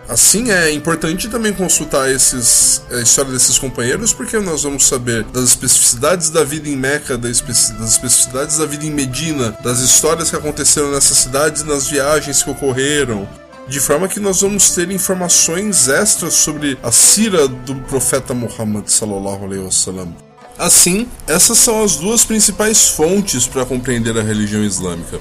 Assim, 0.07 0.51
é 0.51 0.71
importante 0.71 1.27
também 1.27 1.51
consultar 1.51 2.09
esses, 2.09 2.81
a 2.89 3.01
história 3.01 3.31
desses 3.31 3.59
companheiros, 3.59 4.13
porque 4.13 4.39
nós 4.39 4.63
vamos 4.63 4.85
saber 4.85 5.23
das 5.25 5.45
especificidades 5.45 6.29
da 6.29 6.45
vida 6.45 6.69
em 6.69 6.77
Meca, 6.77 7.17
das 7.17 7.41
especificidades 7.41 8.57
da 8.57 8.65
vida 8.65 8.85
em 8.85 8.91
Medina, 8.91 9.57
das 9.61 9.79
histórias 9.79 10.29
que 10.29 10.35
aconteceram 10.37 10.91
nessas 10.91 11.17
cidades 11.17 11.63
nas 11.63 11.87
viagens 11.87 12.41
que 12.41 12.49
ocorreram, 12.49 13.27
de 13.67 13.81
forma 13.81 14.07
que 14.07 14.19
nós 14.19 14.39
vamos 14.39 14.69
ter 14.69 14.89
informações 14.91 15.89
extras 15.89 16.35
sobre 16.35 16.77
a 16.81 16.91
sira 16.91 17.45
do 17.47 17.75
profeta 17.75 18.33
Muhammad 18.33 18.87
sallallahu 18.87 19.43
alaihi 19.43 19.63
wasallam. 19.63 20.26
Assim, 20.57 21.07
essas 21.27 21.59
são 21.59 21.83
as 21.83 21.97
duas 21.97 22.25
principais 22.25 22.89
fontes 22.89 23.45
para 23.45 23.65
compreender 23.65 24.17
a 24.17 24.23
religião 24.23 24.63
islâmica: 24.63 25.19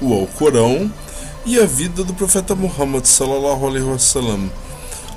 o 0.00 0.14
Alcorão 0.14 0.90
e 1.44 1.60
a 1.60 1.66
vida 1.66 2.02
do 2.02 2.14
profeta 2.14 2.54
Muhammad 2.54 3.04
sallallahu 3.04 3.66
alaihi 3.66 3.84
wasallam. 3.84 4.50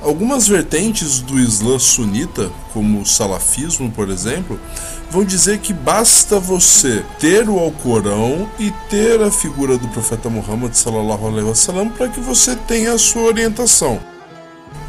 Algumas 0.02 0.48
vertentes 0.48 1.20
do 1.20 1.40
Islã 1.40 1.78
sunita, 1.78 2.52
como 2.74 3.02
o 3.02 3.06
salafismo, 3.06 3.92
por 3.92 4.10
exemplo, 4.10 4.60
vão 5.12 5.24
dizer 5.24 5.60
que 5.60 5.74
basta 5.74 6.40
você 6.40 7.06
ter 7.20 7.48
o 7.48 7.60
Alcorão 7.60 8.50
e 8.60 8.72
ter 8.90 9.22
a 9.22 9.30
figura 9.30 9.78
do 9.78 9.88
profeta 9.90 10.28
Muhammad 10.28 10.74
sallallahu 10.74 11.28
alaihi 11.28 11.48
wasallam 11.48 11.90
para 11.90 12.10
que 12.10 12.20
você 12.20 12.56
tenha 12.56 12.94
a 12.94 12.98
sua 12.98 13.24
orientação. 13.24 14.00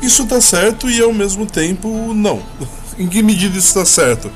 Isso 0.00 0.22
está 0.22 0.40
certo 0.40 0.90
e 0.90 1.00
ao 1.00 1.12
mesmo 1.12 1.46
tempo 1.46 2.12
não. 2.14 2.42
em 2.98 3.08
que 3.08 3.22
medida 3.22 3.56
isso 3.56 3.68
está 3.68 3.84
certo? 3.84 4.30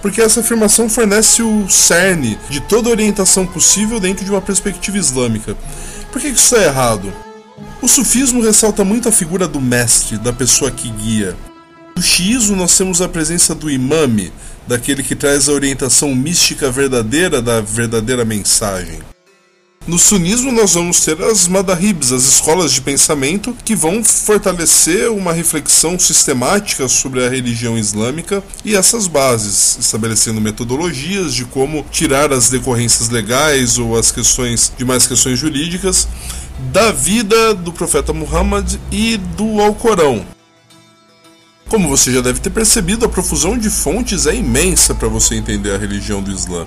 Porque 0.00 0.20
essa 0.20 0.40
afirmação 0.40 0.88
fornece 0.88 1.42
o 1.42 1.68
cerne 1.68 2.38
de 2.48 2.60
toda 2.60 2.90
orientação 2.90 3.46
possível 3.46 3.98
dentro 4.00 4.24
de 4.24 4.30
uma 4.30 4.40
perspectiva 4.40 4.98
islâmica. 4.98 5.56
Por 6.12 6.20
que 6.20 6.28
isso 6.28 6.56
é 6.56 6.64
errado? 6.64 7.12
O 7.80 7.88
sufismo 7.88 8.42
ressalta 8.42 8.84
muito 8.84 9.08
a 9.08 9.12
figura 9.12 9.46
do 9.46 9.60
mestre, 9.60 10.18
da 10.18 10.32
pessoa 10.32 10.70
que 10.70 10.90
guia. 10.90 11.36
No 11.96 12.02
xiismo, 12.02 12.56
nós 12.56 12.76
temos 12.76 13.00
a 13.00 13.08
presença 13.08 13.54
do 13.54 13.70
imame, 13.70 14.32
daquele 14.66 15.02
que 15.02 15.16
traz 15.16 15.48
a 15.48 15.52
orientação 15.52 16.14
mística 16.14 16.70
verdadeira 16.70 17.42
da 17.42 17.60
verdadeira 17.60 18.24
mensagem. 18.24 19.00
No 19.88 19.98
sunismo, 19.98 20.52
nós 20.52 20.74
vamos 20.74 21.00
ter 21.00 21.18
as 21.22 21.48
madahibs, 21.48 22.12
as 22.12 22.24
escolas 22.24 22.72
de 22.72 22.82
pensamento, 22.82 23.56
que 23.64 23.74
vão 23.74 24.04
fortalecer 24.04 25.10
uma 25.10 25.32
reflexão 25.32 25.98
sistemática 25.98 26.86
sobre 26.88 27.24
a 27.24 27.30
religião 27.30 27.78
islâmica 27.78 28.44
e 28.62 28.76
essas 28.76 29.06
bases, 29.06 29.78
estabelecendo 29.80 30.42
metodologias 30.42 31.34
de 31.34 31.46
como 31.46 31.86
tirar 31.90 32.34
as 32.34 32.50
decorrências 32.50 33.08
legais 33.08 33.78
ou 33.78 33.98
as 33.98 34.12
questões 34.12 34.70
de 34.76 34.84
mais 34.84 35.06
questões 35.06 35.38
jurídicas 35.38 36.06
da 36.70 36.92
vida 36.92 37.54
do 37.54 37.72
profeta 37.72 38.12
Muhammad 38.12 38.74
e 38.92 39.16
do 39.16 39.58
Alcorão. 39.58 40.22
Como 41.66 41.88
você 41.88 42.12
já 42.12 42.20
deve 42.20 42.40
ter 42.40 42.50
percebido, 42.50 43.06
a 43.06 43.08
profusão 43.08 43.56
de 43.56 43.70
fontes 43.70 44.26
é 44.26 44.34
imensa 44.34 44.94
para 44.94 45.08
você 45.08 45.34
entender 45.34 45.74
a 45.74 45.78
religião 45.78 46.22
do 46.22 46.30
Islã. 46.30 46.66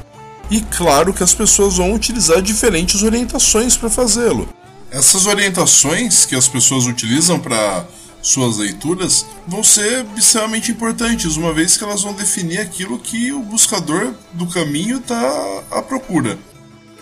E 0.51 0.59
claro 0.59 1.13
que 1.13 1.23
as 1.23 1.33
pessoas 1.33 1.77
vão 1.77 1.93
utilizar 1.93 2.41
diferentes 2.41 3.03
orientações 3.03 3.77
para 3.77 3.89
fazê-lo. 3.89 4.49
Essas 4.91 5.25
orientações 5.25 6.25
que 6.25 6.35
as 6.35 6.49
pessoas 6.49 6.85
utilizam 6.87 7.39
para 7.39 7.85
suas 8.21 8.57
leituras 8.57 9.25
vão 9.47 9.63
ser 9.63 10.05
extremamente 10.17 10.69
importantes, 10.69 11.37
uma 11.37 11.53
vez 11.53 11.77
que 11.77 11.83
elas 11.85 12.01
vão 12.01 12.13
definir 12.13 12.59
aquilo 12.59 12.99
que 12.99 13.31
o 13.31 13.39
buscador 13.39 14.13
do 14.33 14.45
caminho 14.45 14.97
está 14.97 15.63
à 15.71 15.81
procura. 15.81 16.37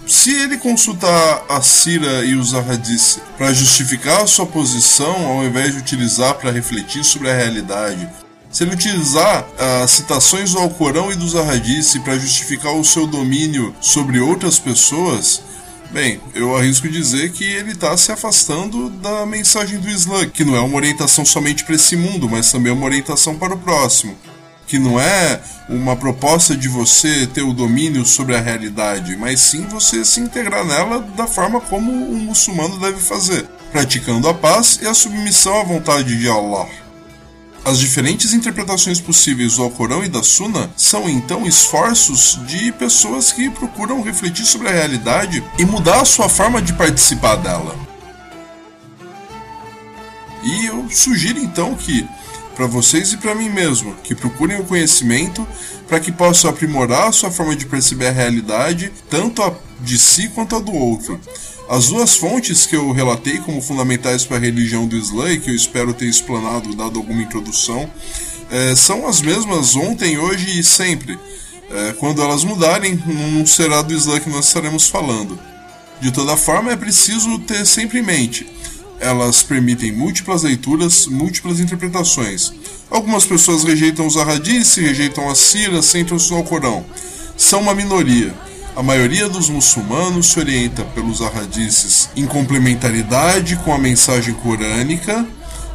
Se 0.05 0.31
ele 0.31 0.57
consultar 0.57 1.43
a 1.49 1.59
Sira 1.59 2.23
e 2.25 2.35
os 2.35 2.53
Ahadith 2.53 3.19
para 3.35 3.51
justificar 3.51 4.21
a 4.21 4.27
sua 4.27 4.45
posição, 4.45 5.25
ao 5.25 5.43
invés 5.43 5.73
de 5.73 5.79
utilizar 5.79 6.35
para 6.35 6.51
refletir 6.51 7.03
sobre 7.03 7.31
a 7.31 7.35
realidade, 7.35 8.07
se 8.51 8.63
ele 8.63 8.73
utilizar 8.73 9.45
as 9.83 9.91
citações 9.91 10.53
do 10.53 10.59
Alcorão 10.59 11.11
e 11.11 11.15
dos 11.15 11.35
Ahadith 11.35 11.99
para 12.03 12.17
justificar 12.17 12.73
o 12.73 12.83
seu 12.83 13.05
domínio 13.05 13.75
sobre 13.79 14.19
outras 14.19 14.57
pessoas, 14.57 15.41
Bem, 15.91 16.21
eu 16.35 16.55
arrisco 16.55 16.87
dizer 16.87 17.31
que 17.31 17.43
ele 17.43 17.71
está 17.71 17.97
se 17.97 18.11
afastando 18.11 18.91
da 18.91 19.25
mensagem 19.25 19.79
do 19.79 19.89
Islã, 19.89 20.29
que 20.29 20.45
não 20.45 20.55
é 20.55 20.59
uma 20.59 20.75
orientação 20.75 21.25
somente 21.25 21.63
para 21.63 21.73
esse 21.73 21.95
mundo, 21.95 22.29
mas 22.29 22.51
também 22.51 22.71
é 22.71 22.75
uma 22.75 22.85
orientação 22.85 23.35
para 23.35 23.55
o 23.55 23.57
próximo. 23.57 24.15
Que 24.67 24.77
não 24.77 25.01
é 25.01 25.41
uma 25.67 25.95
proposta 25.95 26.55
de 26.55 26.67
você 26.67 27.25
ter 27.25 27.41
o 27.41 27.53
domínio 27.53 28.05
sobre 28.05 28.35
a 28.35 28.39
realidade, 28.39 29.17
mas 29.17 29.41
sim 29.41 29.65
você 29.65 30.05
se 30.05 30.19
integrar 30.19 30.63
nela 30.63 30.99
da 30.99 31.25
forma 31.25 31.59
como 31.59 31.91
um 31.91 32.19
muçulmano 32.19 32.79
deve 32.79 32.99
fazer, 32.99 33.47
praticando 33.71 34.29
a 34.29 34.33
paz 34.33 34.77
e 34.83 34.87
a 34.87 34.93
submissão 34.93 35.59
à 35.59 35.63
vontade 35.63 36.15
de 36.19 36.29
Allah. 36.29 36.67
As 37.65 37.77
diferentes 37.77 38.33
interpretações 38.33 38.99
possíveis 38.99 39.57
do 39.57 39.63
Alcorão 39.63 40.03
e 40.03 40.09
da 40.09 40.23
Sunna 40.23 40.71
são 40.77 41.09
então 41.09 41.45
esforços 41.45 42.39
de 42.47 42.71
pessoas 42.71 43.31
que 43.31 43.49
procuram 43.49 44.01
refletir 44.01 44.45
sobre 44.45 44.69
a 44.69 44.71
realidade 44.71 45.43
e 45.57 45.65
mudar 45.65 46.01
a 46.01 46.05
sua 46.05 46.29
forma 46.29 46.61
de 46.61 46.73
participar 46.73 47.35
dela. 47.35 47.75
E 50.41 50.65
eu 50.65 50.89
sugiro 50.89 51.37
então 51.37 51.75
que, 51.75 52.07
para 52.55 52.65
vocês 52.65 53.11
e 53.11 53.17
para 53.17 53.35
mim 53.35 53.49
mesmo, 53.49 53.93
que 54.03 54.15
procurem 54.15 54.59
o 54.59 54.65
conhecimento 54.65 55.45
para 55.87 55.99
que 55.99 56.11
possam 56.11 56.49
aprimorar 56.49 57.09
a 57.09 57.11
sua 57.11 57.29
forma 57.29 57.55
de 57.55 57.65
perceber 57.65 58.07
a 58.07 58.11
realidade, 58.11 58.91
tanto 59.09 59.43
a 59.43 59.51
de 59.81 59.97
si 59.97 60.29
quanto 60.29 60.55
a 60.55 60.59
do 60.59 60.73
outro 60.73 61.19
as 61.69 61.85
duas 61.85 62.15
fontes 62.15 62.65
que 62.65 62.75
eu 62.75 62.91
relatei 62.91 63.37
como 63.37 63.61
fundamentais 63.61 64.25
para 64.25 64.37
a 64.37 64.39
religião 64.39 64.87
do 64.87 64.97
Islã 64.97 65.31
e 65.31 65.39
que 65.39 65.51
eu 65.51 65.55
espero 65.55 65.93
ter 65.93 66.07
explanado, 66.07 66.75
dado 66.75 66.97
alguma 66.97 67.21
introdução, 67.21 67.87
é, 68.49 68.75
são 68.75 69.07
as 69.07 69.21
mesmas 69.21 69.75
ontem, 69.75 70.17
hoje 70.17 70.59
e 70.59 70.63
sempre. 70.63 71.19
É, 71.69 71.93
quando 71.99 72.23
elas 72.23 72.43
mudarem, 72.43 72.99
não 73.05 73.45
será 73.45 73.83
do 73.83 73.93
Islã 73.93 74.19
que 74.19 74.31
nós 74.31 74.47
estaremos 74.47 74.89
falando. 74.89 75.39
De 76.01 76.11
toda 76.11 76.35
forma, 76.35 76.71
é 76.71 76.75
preciso 76.75 77.37
ter 77.37 77.63
sempre 77.67 77.99
em 77.99 78.03
mente. 78.03 78.47
Elas 78.99 79.43
permitem 79.43 79.91
múltiplas 79.91 80.41
leituras, 80.41 81.05
múltiplas 81.05 81.59
interpretações. 81.59 82.51
Algumas 82.89 83.25
pessoas 83.27 83.63
rejeitam 83.63 84.07
os 84.07 84.17
Ahadis, 84.17 84.73
rejeitam 84.73 85.29
a 85.29 85.35
Sira, 85.35 85.83
centram-se 85.83 86.33
no 86.33 86.43
Corão. 86.43 86.83
São 87.37 87.61
uma 87.61 87.75
minoria 87.75 88.33
a 88.75 88.83
maioria 88.83 89.27
dos 89.27 89.49
muçulmanos 89.49 90.27
se 90.27 90.39
orienta 90.39 90.83
pelos 90.83 91.21
ahadices 91.21 92.09
em 92.15 92.25
complementaridade 92.25 93.55
com 93.57 93.73
a 93.73 93.77
mensagem 93.77 94.33
corânica, 94.33 95.25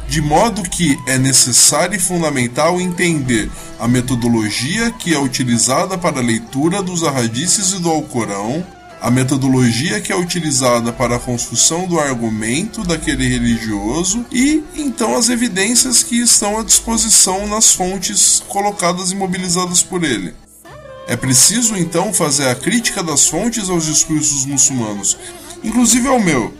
de 0.07 0.21
modo 0.21 0.63
que 0.63 0.97
é 1.07 1.17
necessário 1.17 1.95
e 1.95 1.99
fundamental 1.99 2.79
entender 2.79 3.49
a 3.79 3.87
metodologia 3.87 4.91
que 4.91 5.13
é 5.13 5.19
utilizada 5.19 5.97
para 5.97 6.19
a 6.19 6.23
leitura 6.23 6.81
dos 6.81 7.03
ahadices 7.03 7.73
e 7.73 7.79
do 7.79 7.89
Alcorão, 7.89 8.65
a 9.01 9.11
metodologia 9.11 9.99
que 9.99 10.11
é 10.11 10.15
utilizada 10.15 10.91
para 10.91 11.17
a 11.17 11.19
construção 11.19 11.87
do 11.87 11.99
argumento 11.99 12.83
daquele 12.83 13.27
religioso 13.27 14.25
e 14.31 14.63
então 14.75 15.15
as 15.15 15.29
evidências 15.29 16.01
que 16.01 16.19
estão 16.19 16.57
à 16.59 16.63
disposição 16.63 17.45
nas 17.47 17.73
fontes 17.73 18.41
colocadas 18.47 19.11
e 19.11 19.15
mobilizadas 19.15 19.83
por 19.83 20.03
ele. 20.03 20.33
É 21.07 21.15
preciso 21.15 21.75
então 21.75 22.11
fazer 22.13 22.47
a 22.47 22.55
crítica 22.55 23.03
das 23.03 23.27
fontes 23.27 23.69
aos 23.69 23.85
discursos 23.85 24.45
muçulmanos, 24.45 25.17
inclusive 25.63 26.07
ao 26.07 26.19
meu. 26.19 26.53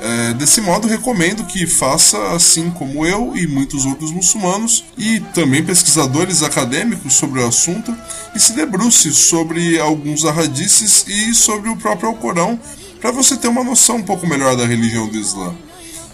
É, 0.00 0.34
desse 0.34 0.60
modo, 0.60 0.86
recomendo 0.86 1.44
que 1.44 1.66
faça 1.66 2.18
assim 2.32 2.70
como 2.70 3.06
eu 3.06 3.34
e 3.36 3.46
muitos 3.46 3.86
outros 3.86 4.10
muçulmanos 4.10 4.84
e 4.98 5.20
também 5.32 5.64
pesquisadores 5.64 6.42
acadêmicos 6.42 7.14
sobre 7.14 7.40
o 7.40 7.46
assunto 7.46 7.94
e 8.34 8.40
se 8.40 8.52
debruce 8.52 9.12
sobre 9.12 9.78
alguns 9.78 10.24
ahadices 10.24 11.06
e 11.06 11.34
sobre 11.34 11.70
o 11.70 11.76
próprio 11.76 12.08
Alcorão 12.10 12.58
para 13.00 13.12
você 13.12 13.36
ter 13.36 13.48
uma 13.48 13.64
noção 13.64 13.96
um 13.96 14.02
pouco 14.02 14.26
melhor 14.26 14.56
da 14.56 14.66
religião 14.66 15.08
do 15.08 15.18
Islã. 15.18 15.54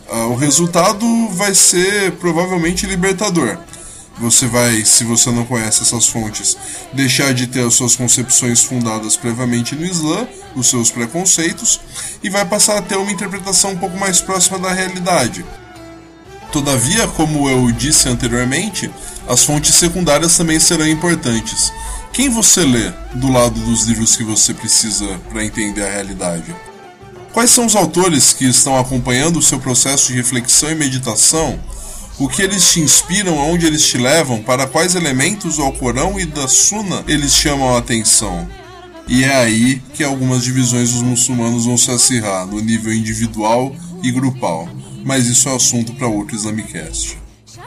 Ah, 0.09 0.27
o 0.27 0.35
resultado 0.35 1.29
vai 1.31 1.55
ser 1.55 2.13
provavelmente 2.13 2.87
libertador 2.87 3.59
você 4.21 4.47
vai, 4.47 4.85
se 4.85 5.03
você 5.03 5.31
não 5.31 5.47
conhece 5.47 5.83
essas 5.83 6.07
fontes, 6.07 6.57
deixar 6.93 7.33
de 7.33 7.47
ter 7.47 7.67
as 7.67 7.75
suas 7.75 7.97
concepções 7.97 8.63
fundadas 8.63 9.17
previamente 9.17 9.75
no 9.75 9.87
Islã, 9.87 10.29
os 10.55 10.69
seus 10.69 10.91
preconceitos, 10.91 11.81
e 12.23 12.29
vai 12.29 12.45
passar 12.45 12.77
a 12.77 12.83
ter 12.83 12.97
uma 12.97 13.11
interpretação 13.11 13.73
um 13.73 13.79
pouco 13.79 13.97
mais 13.99 14.21
próxima 14.21 14.59
da 14.59 14.73
realidade. 14.73 15.45
Todavia, 16.53 17.09
como 17.09 17.49
eu 17.49 17.73
disse 17.73 18.09
anteriormente, 18.09 18.91
as 19.27 19.43
fontes 19.43 19.75
secundárias 19.75 20.37
também 20.37 20.61
serão 20.61 20.87
importantes. 20.87 21.73
Quem 22.13 22.29
você 22.29 22.61
lê 22.63 22.93
do 23.15 23.33
lado 23.33 23.59
dos 23.61 23.85
livros 23.85 24.17
que 24.17 24.25
você 24.25 24.53
precisa 24.53 25.19
para 25.31 25.45
entender 25.45 25.83
a 25.83 25.91
realidade? 25.91 26.55
Quais 27.33 27.51
são 27.51 27.65
os 27.65 27.77
autores 27.77 28.33
que 28.33 28.45
estão 28.45 28.77
acompanhando 28.77 29.39
o 29.39 29.43
seu 29.43 29.61
processo 29.61 30.09
de 30.09 30.15
reflexão 30.15 30.71
e 30.71 30.75
meditação 30.75 31.59
o 32.21 32.29
que 32.29 32.43
eles 32.43 32.71
te 32.71 32.81
inspiram, 32.81 33.41
aonde 33.41 33.67
eles 33.67 33.87
te 33.87 33.97
levam, 33.97 34.43
para 34.43 34.67
quais 34.67 34.95
elementos 34.95 35.57
do 35.57 35.63
Alcorão 35.63 36.21
e 36.21 36.27
da 36.27 36.47
Sunna 36.47 37.03
eles 37.09 37.33
chamam 37.33 37.75
a 37.75 37.79
atenção. 37.79 38.47
E 39.09 39.25
é 39.25 39.35
aí 39.35 39.83
que 39.95 40.05
algumas 40.05 40.45
divisões 40.45 40.93
dos 40.93 41.01
muçulmanos 41.01 41.65
vão 41.65 41.79
se 41.79 41.91
acirrar, 41.91 42.47
no 42.47 42.61
nível 42.61 42.93
individual 42.93 43.75
e 44.03 44.13
grupal, 44.13 44.69
mas 45.03 45.29
isso 45.29 45.49
é 45.49 45.57
assunto 45.57 45.95
para 45.95 46.09
outro 46.09 46.37
Islamicast. 46.37 47.17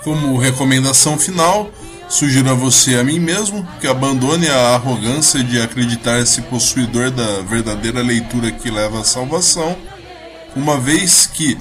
Como 0.03 0.37
recomendação 0.37 1.17
final, 1.17 1.71
sugiro 2.07 2.51
a 2.51 2.53
você 2.53 2.95
a 2.95 3.03
mim 3.03 3.19
mesmo 3.19 3.67
que 3.81 3.87
abandone 3.87 4.47
a 4.49 4.75
arrogância 4.75 5.43
de 5.43 5.59
acreditar-se 5.59 6.43
possuidor 6.43 7.09
da 7.09 7.41
verdadeira 7.41 8.03
leitura 8.03 8.51
que 8.51 8.69
leva 8.69 8.99
à 8.99 9.03
salvação, 9.03 9.75
uma 10.55 10.79
vez 10.79 11.25
que 11.25 11.57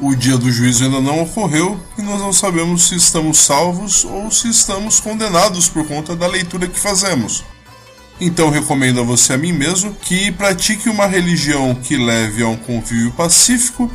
o 0.00 0.14
dia 0.14 0.36
do 0.36 0.50
juízo 0.50 0.84
ainda 0.84 1.00
não 1.00 1.22
ocorreu 1.22 1.80
e 1.96 2.02
nós 2.02 2.20
não 2.20 2.32
sabemos 2.32 2.88
se 2.88 2.96
estamos 2.96 3.38
salvos 3.38 4.04
ou 4.04 4.30
se 4.30 4.48
estamos 4.48 5.00
condenados 5.00 5.68
por 5.68 5.86
conta 5.86 6.16
da 6.16 6.26
leitura 6.26 6.66
que 6.66 6.78
fazemos. 6.78 7.44
Então 8.20 8.50
recomendo 8.50 9.00
a 9.00 9.04
você 9.04 9.32
a 9.32 9.38
mim 9.38 9.52
mesmo 9.52 9.94
que 9.94 10.30
pratique 10.32 10.88
uma 10.88 11.06
religião 11.06 11.74
que 11.74 11.96
leve 11.96 12.42
a 12.42 12.48
um 12.48 12.56
convívio 12.56 13.12
pacífico 13.12 13.90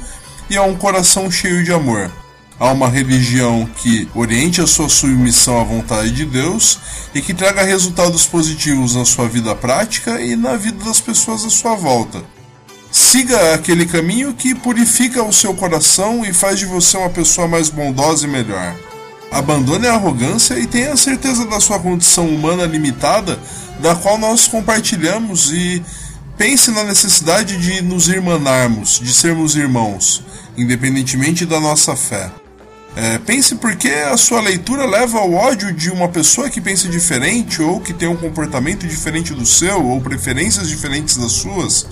e 0.49 0.57
a 0.57 0.63
um 0.63 0.75
coração 0.75 1.29
cheio 1.29 1.63
de 1.63 1.71
amor. 1.71 2.11
A 2.59 2.71
uma 2.71 2.89
religião 2.89 3.65
que 3.77 4.09
oriente 4.13 4.59
a 4.59 4.67
sua 4.67 4.89
submissão 4.89 5.61
à 5.61 5.63
vontade 5.63 6.11
de 6.11 6.25
Deus 6.25 6.77
e 7.13 7.21
que 7.21 7.33
traga 7.33 7.63
resultados 7.63 8.25
positivos 8.25 8.95
na 8.95 9.05
sua 9.05 9.29
vida 9.29 9.55
prática 9.55 10.21
e 10.21 10.35
na 10.35 10.57
vida 10.57 10.83
das 10.83 10.99
pessoas 10.99 11.45
à 11.45 11.49
sua 11.49 11.75
volta. 11.75 12.21
Siga 12.91 13.53
aquele 13.53 13.85
caminho 13.85 14.33
que 14.33 14.55
purifica 14.55 15.23
o 15.23 15.31
seu 15.31 15.53
coração 15.53 16.25
e 16.25 16.33
faz 16.33 16.57
de 16.57 16.65
você 16.65 16.97
uma 16.97 17.09
pessoa 17.09 17.47
mais 17.47 17.69
bondosa 17.69 18.25
e 18.25 18.29
melhor. 18.29 18.75
Abandone 19.31 19.85
a 19.85 19.93
arrogância 19.93 20.57
e 20.57 20.65
tenha 20.65 20.97
certeza 20.97 21.45
da 21.45 21.59
sua 21.59 21.79
condição 21.79 22.27
humana 22.27 22.65
limitada, 22.65 23.39
da 23.79 23.95
qual 23.95 24.17
nós 24.17 24.47
compartilhamos, 24.47 25.51
e 25.51 25.83
pense 26.35 26.71
na 26.71 26.83
necessidade 26.83 27.57
de 27.57 27.81
nos 27.83 28.07
irmanarmos, 28.07 28.99
de 28.99 29.13
sermos 29.13 29.55
irmãos, 29.55 30.23
independentemente 30.57 31.45
da 31.45 31.59
nossa 31.59 31.95
fé. 31.95 32.31
É, 32.95 33.19
pense 33.19 33.55
porque 33.55 33.87
a 33.87 34.17
sua 34.17 34.41
leitura 34.41 34.85
leva 34.85 35.19
ao 35.19 35.31
ódio 35.31 35.71
de 35.71 35.91
uma 35.91 36.09
pessoa 36.09 36.49
que 36.49 36.59
pensa 36.59 36.89
diferente 36.89 37.61
ou 37.61 37.79
que 37.79 37.93
tem 37.93 38.07
um 38.07 38.17
comportamento 38.17 38.87
diferente 38.87 39.31
do 39.31 39.45
seu 39.45 39.85
ou 39.85 40.01
preferências 40.01 40.67
diferentes 40.67 41.15
das 41.17 41.33
suas. 41.33 41.87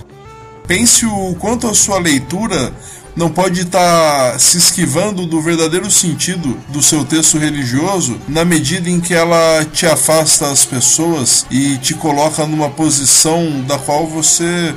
Pense 0.68 1.06
o 1.06 1.34
quanto 1.40 1.66
a 1.66 1.74
sua 1.74 1.98
leitura 1.98 2.70
não 3.16 3.30
pode 3.30 3.62
estar 3.62 4.32
tá 4.32 4.38
se 4.38 4.58
esquivando 4.58 5.26
do 5.26 5.40
verdadeiro 5.40 5.90
sentido 5.90 6.56
do 6.68 6.82
seu 6.82 7.06
texto 7.06 7.38
religioso 7.38 8.20
na 8.28 8.44
medida 8.44 8.88
em 8.90 9.00
que 9.00 9.14
ela 9.14 9.64
te 9.64 9.86
afasta 9.86 10.50
as 10.50 10.66
pessoas 10.66 11.46
e 11.50 11.78
te 11.78 11.94
coloca 11.94 12.46
numa 12.46 12.68
posição 12.68 13.62
da 13.66 13.78
qual 13.78 14.06
você 14.06 14.74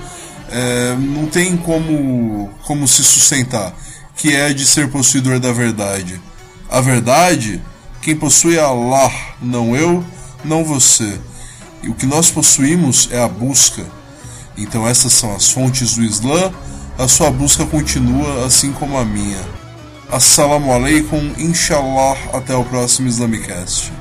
é, 0.49 0.95
não 0.95 1.27
tem 1.27 1.57
como, 1.57 2.49
como 2.63 2.87
se 2.87 3.03
sustentar, 3.03 3.73
que 4.15 4.33
é 4.33 4.53
de 4.53 4.65
ser 4.65 4.89
possuidor 4.89 5.41
da 5.41 5.51
verdade. 5.51 6.21
A 6.69 6.79
verdade, 6.79 7.61
quem 8.01 8.15
possui 8.15 8.57
é 8.57 8.61
Allah, 8.61 9.11
não 9.41 9.75
eu, 9.75 10.03
não 10.43 10.63
você. 10.63 11.19
E 11.83 11.89
o 11.89 11.93
que 11.93 12.05
nós 12.05 12.31
possuímos 12.31 13.09
é 13.11 13.21
a 13.21 13.27
busca. 13.27 13.85
Então 14.57 14.87
essas 14.87 15.13
são 15.13 15.35
as 15.35 15.51
fontes 15.51 15.95
do 15.95 16.03
Islã, 16.03 16.51
a 16.97 17.07
sua 17.07 17.31
busca 17.31 17.65
continua 17.65 18.45
assim 18.45 18.71
como 18.71 18.97
a 18.97 19.05
minha. 19.05 19.41
Assalamu 20.11 20.71
alaikum, 20.71 21.33
inshallah, 21.37 22.17
até 22.33 22.55
o 22.55 22.65
próximo 22.65 23.07
Islamicast. 23.07 24.00